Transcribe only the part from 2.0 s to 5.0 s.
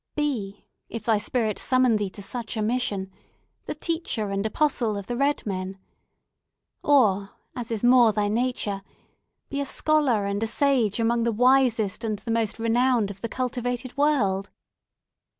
to such a mission, the teacher and apostle